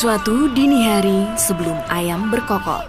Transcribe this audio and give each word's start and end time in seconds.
Suatu 0.00 0.48
dini 0.56 0.88
hari 0.88 1.28
sebelum 1.36 1.76
ayam 1.92 2.32
berkokok, 2.32 2.88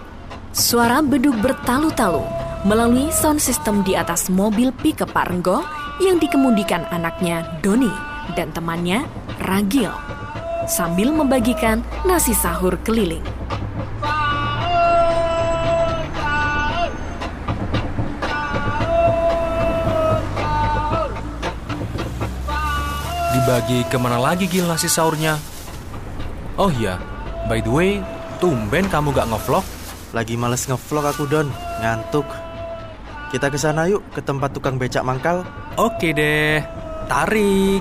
suara 0.56 1.04
beduk 1.04 1.36
bertalu-talu 1.44 2.24
melalui 2.64 3.12
sound 3.12 3.36
system 3.36 3.84
di 3.84 3.92
atas 3.92 4.32
mobil 4.32 4.72
pickup 4.72 5.12
Pak 5.12 5.28
Renggo 5.28 5.60
yang 6.00 6.16
dikemudikan 6.16 6.88
anaknya 6.88 7.44
Doni 7.60 7.92
dan 8.32 8.48
temannya 8.56 9.04
Ragil 9.44 9.92
sambil 10.64 11.12
membagikan 11.12 11.84
nasi 12.08 12.32
sahur 12.32 12.80
keliling. 12.80 13.20
Dibagi 23.36 23.84
ke 23.92 24.00
mana 24.00 24.16
lagi 24.16 24.48
Gil 24.48 24.64
nasi 24.64 24.88
sahurnya? 24.88 25.51
Oh 26.60 26.68
iya, 26.68 27.00
by 27.48 27.64
the 27.64 27.72
way, 27.72 28.04
tumben 28.36 28.84
kamu 28.92 29.16
gak 29.16 29.24
ngevlog? 29.32 29.64
Lagi 30.12 30.36
males 30.36 30.68
ngevlog 30.68 31.04
aku 31.08 31.24
Don, 31.24 31.48
ngantuk. 31.80 32.28
Kita 33.32 33.48
ke 33.48 33.56
sana 33.56 33.88
yuk, 33.88 34.04
ke 34.12 34.20
tempat 34.20 34.52
tukang 34.52 34.76
becak 34.76 35.00
mangkal. 35.00 35.48
Oke 35.80 36.12
deh, 36.12 36.60
tarik. 37.08 37.80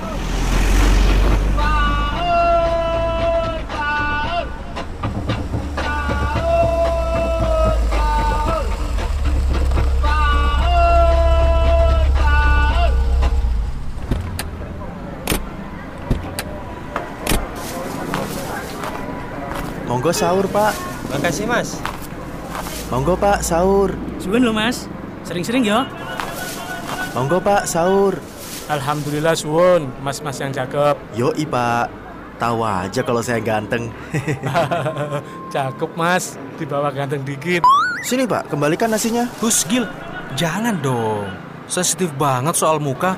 Monggo 20.01 20.17
sahur 20.17 20.49
Pak. 20.49 20.73
Makasih 21.13 21.45
mas. 21.45 21.77
Monggo 22.89 23.13
Pak 23.13 23.45
sahur. 23.45 23.93
Suwun 24.17 24.41
lo 24.41 24.49
mas, 24.49 24.89
sering-sering 25.21 25.61
ya. 25.61 25.85
Monggo 27.13 27.37
Pak 27.37 27.69
sahur. 27.69 28.17
Alhamdulillah 28.65 29.37
suwun, 29.37 29.93
mas-mas 30.01 30.41
yang 30.41 30.49
cakep. 30.49 30.97
Yoi 31.13 31.45
Pak. 31.45 31.93
Tahu 32.41 32.65
aja 32.65 33.05
kalau 33.05 33.21
saya 33.21 33.45
ganteng. 33.45 33.93
cakep 35.53 35.91
mas, 35.93 36.33
di 36.57 36.65
bawah 36.65 36.89
ganteng 36.89 37.21
dikit. 37.21 37.61
Sini 38.01 38.25
Pak, 38.25 38.49
kembalikan 38.49 38.89
nasinya. 38.89 39.29
Hus 39.37 39.61
Gil, 39.69 39.85
jangan 40.33 40.81
dong. 40.81 41.29
Sensitif 41.69 42.09
banget 42.17 42.57
soal 42.57 42.81
muka. 42.81 43.13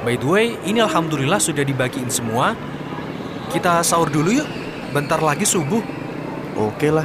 By 0.00 0.16
the 0.16 0.24
way, 0.24 0.56
ini 0.64 0.80
alhamdulillah 0.80 1.36
sudah 1.36 1.60
dibagiin 1.60 2.08
semua. 2.08 2.56
Kita 3.52 3.84
sahur 3.84 4.08
dulu 4.08 4.32
yuk. 4.32 4.64
Bentar 4.96 5.20
lagi 5.20 5.44
subuh. 5.44 5.84
Oke 6.56 6.88
lah. 6.88 7.04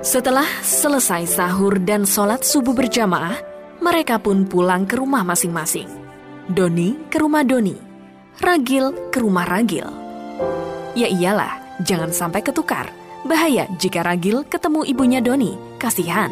Setelah 0.00 0.48
selesai 0.64 1.28
sahur 1.28 1.76
dan 1.84 2.08
sholat 2.08 2.48
subuh 2.48 2.72
berjamaah, 2.72 3.36
mereka 3.84 4.16
pun 4.16 4.48
pulang 4.48 4.88
ke 4.88 4.96
rumah 4.96 5.20
masing-masing. 5.20 5.84
Doni 6.48 7.12
ke 7.12 7.20
rumah 7.20 7.44
Doni, 7.44 7.76
Ragil 8.40 9.12
ke 9.12 9.20
rumah 9.20 9.44
Ragil. 9.44 10.07
Ya 10.98 11.06
iyalah, 11.06 11.78
jangan 11.86 12.10
sampai 12.10 12.42
ketukar. 12.42 12.90
Bahaya 13.22 13.70
jika 13.78 14.02
Ragil 14.02 14.42
ketemu 14.42 14.82
ibunya 14.82 15.22
Doni, 15.22 15.54
kasihan. 15.78 16.26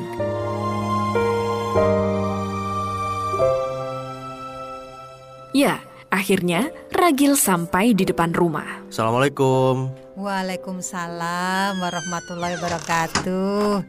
Ya, 5.55 5.79
akhirnya 6.11 6.75
Ragil 6.91 7.39
sampai 7.39 7.95
di 7.95 8.03
depan 8.03 8.35
rumah. 8.35 8.83
Assalamualaikum. 8.91 9.87
Waalaikumsalam 10.19 11.79
warahmatullahi 11.79 12.59
wabarakatuh. 12.59 13.87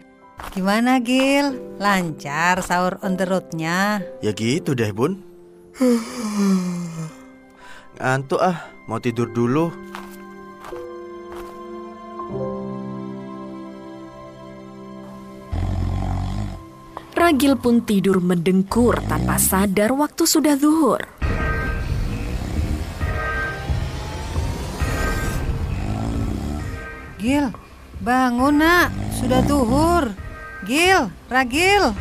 Gimana 0.53 1.01
Gil? 1.01 1.57
Lancar 1.81 2.61
sahur 2.61 3.01
on 3.01 3.17
the 3.17 3.25
road-nya? 3.25 4.05
Ya 4.21 4.29
gitu 4.29 4.77
deh 4.77 4.93
bun. 4.93 5.25
Ngantuk 7.97 8.45
ah, 8.45 8.69
mau 8.85 9.01
tidur 9.01 9.33
dulu. 9.33 9.96
Ragil 17.27 17.59
pun 17.59 17.83
tidur 17.83 18.23
mendengkur 18.23 19.03
tanpa 19.03 19.35
sadar 19.35 19.91
waktu 19.91 20.23
sudah 20.23 20.55
zuhur. 20.55 21.03
Gil, 27.19 27.51
bangun 27.99 28.63
nak, 28.63 28.95
sudah 29.19 29.43
duhur. 29.43 30.15
Gil, 30.71 31.11
Ragil. 31.27 31.91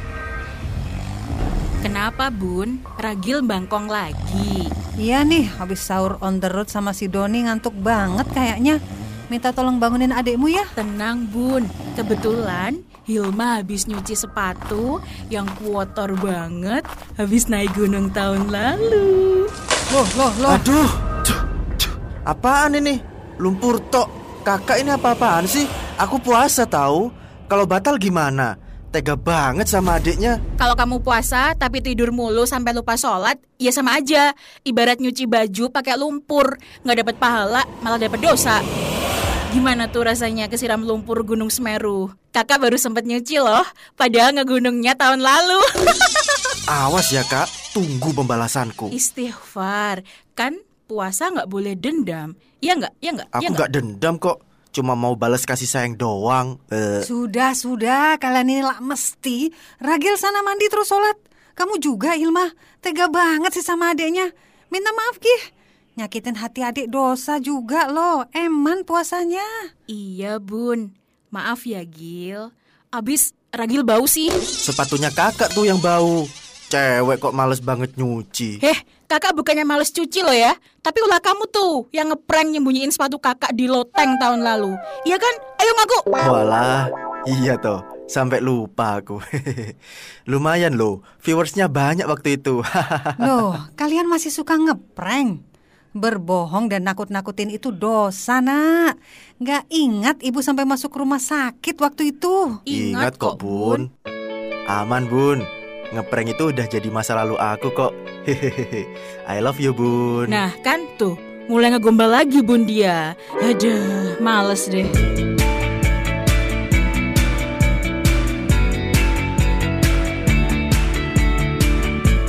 Kenapa 1.83 2.31
bun? 2.31 2.87
Ragil 2.95 3.43
bangkong 3.43 3.91
lagi. 3.91 4.71
Iya 4.95 5.27
nih, 5.27 5.51
habis 5.59 5.83
sahur 5.83 6.23
on 6.23 6.39
the 6.39 6.47
road 6.47 6.71
sama 6.71 6.95
si 6.95 7.11
Doni 7.11 7.51
ngantuk 7.51 7.75
banget 7.75 8.31
kayaknya. 8.31 8.79
Minta 9.27 9.51
tolong 9.51 9.83
bangunin 9.83 10.15
adikmu 10.15 10.47
ya. 10.47 10.63
Tenang 10.79 11.27
bun, 11.27 11.67
kebetulan 11.99 12.79
Hilma 13.07 13.63
habis 13.63 13.87
nyuci 13.87 14.19
sepatu 14.19 14.99
yang 15.31 15.47
kotor 15.63 16.15
banget 16.19 16.83
habis 17.15 17.47
naik 17.47 17.71
gunung 17.75 18.11
tahun 18.11 18.51
lalu. 18.51 19.47
Loh, 19.95 20.09
loh, 20.19 20.33
loh. 20.43 20.51
Aduh, 20.59 20.91
cuh, 21.23 21.41
cuh. 21.79 21.95
apaan 22.27 22.79
ini? 22.79 22.99
Lumpur 23.39 23.79
tok. 23.91 24.11
Kakak 24.43 24.79
ini 24.83 24.95
apa-apaan 24.95 25.47
sih? 25.47 25.67
Aku 25.99 26.23
puasa 26.23 26.67
tahu. 26.67 27.11
Kalau 27.47 27.67
batal 27.67 27.99
gimana? 27.99 28.59
Tega 28.95 29.19
banget 29.19 29.67
sama 29.67 29.99
adiknya. 29.99 30.39
Kalau 30.55 30.79
kamu 30.79 31.03
puasa 31.03 31.55
tapi 31.59 31.83
tidur 31.83 32.15
mulu 32.15 32.47
sampai 32.47 32.75
lupa 32.75 32.95
sholat, 32.95 33.39
ya 33.59 33.75
sama 33.75 33.99
aja. 33.99 34.35
Ibarat 34.63 35.03
nyuci 35.03 35.27
baju 35.27 35.71
pakai 35.71 35.99
lumpur, 35.99 36.59
nggak 36.87 37.07
dapat 37.07 37.17
pahala, 37.19 37.63
malah 37.83 37.99
dapat 37.99 38.23
dosa. 38.23 38.63
Gimana 39.57 39.89
tuh 39.89 40.05
rasanya 40.05 40.53
kesiram 40.53 40.85
lumpur 40.85 41.25
Gunung 41.25 41.49
Semeru? 41.49 42.13
Kakak 42.29 42.61
baru 42.61 42.77
sempet 42.77 43.09
nyuci 43.09 43.41
loh, 43.41 43.65
padahal 43.97 44.37
ngegunungnya 44.37 44.93
tahun 45.01 45.25
lalu. 45.25 45.57
Awas 46.85 47.09
ya 47.09 47.25
kak, 47.25 47.49
tunggu 47.73 48.13
pembalasanku. 48.13 48.93
Istighfar, 48.93 50.05
kan 50.37 50.61
puasa 50.85 51.33
nggak 51.33 51.49
boleh 51.49 51.73
dendam. 51.73 52.37
Iya 52.61 52.85
nggak? 52.85 52.93
Iya 53.01 53.11
nggak? 53.17 53.29
Aku 53.33 53.51
nggak 53.57 53.71
dendam 53.73 54.15
kok, 54.21 54.45
cuma 54.77 54.93
mau 54.93 55.17
balas 55.17 55.49
kasih 55.49 55.65
sayang 55.65 55.97
doang. 55.97 56.61
Eh, 56.69 57.01
Sudah, 57.01 57.57
sudah. 57.57 58.21
Kalian 58.21 58.53
ini 58.53 58.61
lah 58.61 58.85
mesti. 58.85 59.49
Ragil 59.81 60.21
sana 60.21 60.45
mandi 60.45 60.69
terus 60.69 60.93
sholat. 60.93 61.17
Kamu 61.57 61.81
juga, 61.81 62.13
Ilma. 62.13 62.45
Tega 62.85 63.09
banget 63.09 63.57
sih 63.57 63.65
sama 63.65 63.97
adiknya. 63.97 64.29
Minta 64.69 64.93
maaf, 64.93 65.17
Gih. 65.17 65.56
Nyakitin 65.97 66.37
hati 66.37 66.61
adik 66.61 66.93
dosa 66.93 67.41
juga 67.41 67.89
loh. 67.89 68.29
Eman 68.37 68.85
puasanya. 68.85 69.41
Iya 69.89 70.37
bun, 70.37 70.93
maaf 71.33 71.65
ya 71.65 71.81
Gil. 71.89 72.53
Abis 72.93 73.33
Ragil 73.49 73.81
bau 73.81 74.05
sih. 74.05 74.29
sepatunya 74.45 75.09
kakak 75.09 75.57
tuh 75.57 75.65
yang 75.65 75.81
bau. 75.81 76.29
Cewek 76.69 77.17
kok 77.17 77.33
males 77.33 77.65
banget 77.65 77.97
nyuci. 77.97 78.61
Heh, 78.61 78.77
kakak 79.09 79.33
bukannya 79.33 79.65
males 79.65 79.89
cuci 79.89 80.21
loh 80.21 80.37
ya. 80.37 80.53
Tapi 80.85 81.01
ulah 81.01 81.17
kamu 81.17 81.49
tuh 81.49 81.89
yang 81.97 82.13
ngeprank 82.13 82.53
nyembunyiin 82.53 82.93
sepatu 82.93 83.17
kakak 83.17 83.57
di 83.57 83.65
loteng 83.65 84.21
tahun 84.21 84.45
lalu. 84.45 84.77
Iya 85.09 85.17
kan? 85.17 85.35
Ayo 85.57 85.73
ngaku. 85.81 85.99
Walah, 86.13 86.93
iya 87.25 87.57
toh. 87.57 87.81
Sampai 88.05 88.45
lupa 88.45 89.01
aku. 89.01 89.17
Lumayan 90.31 90.77
loh, 90.77 91.01
viewersnya 91.25 91.73
banyak 91.73 92.05
waktu 92.05 92.37
itu. 92.37 92.61
Loh, 93.25 93.57
kalian 93.75 94.07
masih 94.07 94.29
suka 94.31 94.61
ngeprank? 94.61 95.56
Berbohong 95.97 96.69
dan 96.69 96.85
nakut-nakutin 96.85 97.49
itu 97.49 97.73
dosa, 97.73 98.45
nak. 98.45 99.01
Nggak 99.41 99.65
ingat 99.73 100.17
ibu 100.21 100.45
sampai 100.45 100.69
masuk 100.69 100.93
rumah 100.93 101.17
sakit 101.17 101.73
waktu 101.81 102.13
itu. 102.13 102.61
Ingat 102.69 103.17
kok, 103.17 103.41
Bun. 103.41 103.89
Aman, 104.69 105.09
Bun. 105.09 105.41
Ngeprank 105.97 106.37
itu 106.37 106.53
udah 106.53 106.69
jadi 106.69 106.93
masa 106.93 107.17
lalu 107.17 107.41
aku 107.41 107.73
kok. 107.73 107.97
Hehehe. 108.29 108.85
I 109.25 109.41
love 109.41 109.57
you, 109.57 109.73
Bun. 109.73 110.29
Nah 110.29 110.53
kan 110.61 110.85
tuh, 111.01 111.17
mulai 111.49 111.73
ngegombal 111.73 112.13
lagi 112.13 112.45
bun 112.45 112.69
dia. 112.69 113.17
Aduh, 113.41 114.21
males 114.21 114.69
deh. 114.69 114.85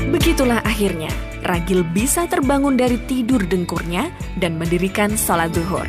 Begitulah 0.07 0.63
akhirnya 0.63 1.26
Ragil 1.47 1.87
bisa 1.87 2.27
terbangun 2.27 2.75
dari 2.75 2.99
tidur 3.07 3.39
dengkurnya 3.39 4.11
dan 4.35 4.59
mendirikan 4.59 5.15
sholat 5.15 5.55
zuhur. 5.55 5.87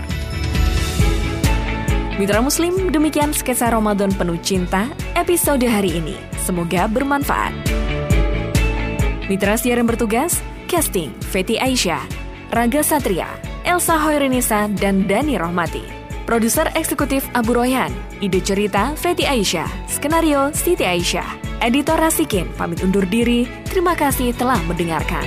Mitra 2.19 2.39
Muslim, 2.39 2.95
demikian 2.95 3.35
sketsa 3.35 3.71
Ramadan 3.71 4.15
penuh 4.15 4.39
cinta 4.39 4.87
episode 5.19 5.67
hari 5.67 5.99
ini. 5.99 6.15
Semoga 6.39 6.87
bermanfaat. 6.87 7.55
Mitra 9.27 9.59
siaran 9.59 9.87
bertugas, 9.87 10.39
casting 10.71 11.11
Feti 11.31 11.59
Aisyah, 11.59 12.03
Raga 12.55 12.83
Satria, 12.83 13.29
Elsa 13.67 13.99
Hoirinisa, 13.99 14.71
dan 14.79 15.07
Dani 15.11 15.39
Rohmati. 15.39 15.85
Produser 16.27 16.71
eksekutif 16.75 17.27
Abu 17.35 17.55
Royan, 17.55 17.91
ide 18.23 18.43
cerita 18.43 18.95
Feti 18.95 19.27
Aisyah, 19.27 19.69
skenario 19.89 20.51
Siti 20.53 20.85
Aisyah, 20.85 21.48
editor 21.61 21.99
Rasikin, 21.99 22.49
pamit 22.55 22.81
undur 22.83 23.05
diri, 23.07 23.47
terima 23.67 23.99
kasih 23.99 24.35
telah 24.35 24.59
mendengarkan. 24.67 25.27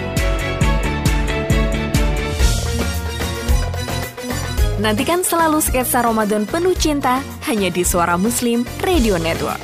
Nantikan 4.82 5.22
selalu 5.22 5.62
sketsa 5.62 6.02
Ramadan 6.02 6.50
penuh 6.50 6.74
cinta 6.74 7.22
hanya 7.46 7.70
di 7.70 7.86
Suara 7.86 8.18
Muslim 8.18 8.66
Radio 8.82 9.14
Network. 9.22 9.62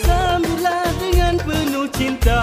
Sambutlah 0.00 0.88
dengan 0.96 1.34
penuh 1.44 1.84
cinta 1.92 2.40